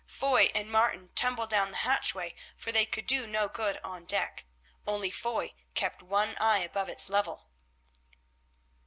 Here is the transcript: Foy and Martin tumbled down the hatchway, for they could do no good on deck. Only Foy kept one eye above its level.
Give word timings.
Foy 0.07 0.49
and 0.55 0.71
Martin 0.71 1.09
tumbled 1.13 1.51
down 1.51 1.69
the 1.69 1.77
hatchway, 1.85 2.33
for 2.57 2.71
they 2.71 2.87
could 2.87 3.05
do 3.05 3.27
no 3.27 3.47
good 3.47 3.79
on 3.83 4.05
deck. 4.05 4.45
Only 4.87 5.11
Foy 5.11 5.53
kept 5.75 6.01
one 6.01 6.35
eye 6.39 6.57
above 6.61 6.89
its 6.89 7.07
level. 7.07 7.51